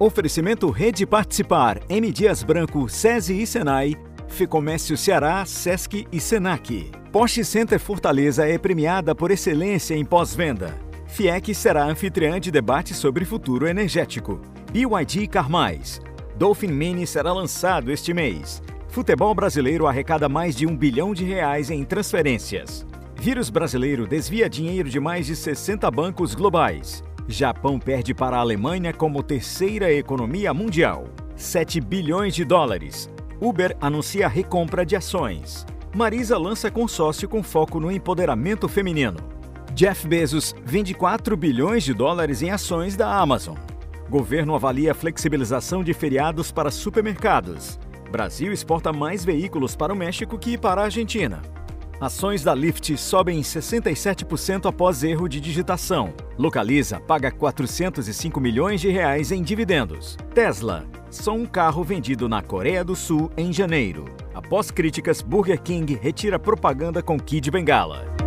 [0.00, 2.12] Oferecimento Rede Participar, M.
[2.12, 3.96] Dias Branco, SESI e Senai,
[4.28, 6.92] Ficomércio Ceará, Sesc e Senac.
[7.10, 10.72] Porsche Center Fortaleza é premiada por excelência em pós-venda.
[11.08, 14.40] FIEC será anfitriã de debate sobre futuro energético.
[14.70, 16.00] BYD Carmais.
[16.36, 18.62] Dolphin Mini será lançado este mês.
[18.86, 22.86] Futebol brasileiro arrecada mais de um bilhão de reais em transferências.
[23.16, 27.02] Vírus brasileiro desvia dinheiro de mais de 60 bancos globais.
[27.30, 31.08] Japão perde para a Alemanha como terceira economia mundial.
[31.36, 33.10] 7 bilhões de dólares.
[33.38, 35.66] Uber anuncia recompra de ações.
[35.94, 39.18] Marisa lança consórcio com foco no empoderamento feminino.
[39.74, 43.56] Jeff Bezos vende 4 bilhões de dólares em ações da Amazon.
[44.08, 47.78] Governo avalia flexibilização de feriados para supermercados.
[48.10, 51.42] Brasil exporta mais veículos para o México que para a Argentina.
[52.00, 56.14] Ações da Lyft sobem 67% após erro de digitação.
[56.38, 60.16] Localiza paga 405 milhões de reais em dividendos.
[60.32, 64.04] Tesla, só um carro vendido na Coreia do Sul em janeiro.
[64.32, 68.17] Após críticas, Burger King retira propaganda com Kid Bengala.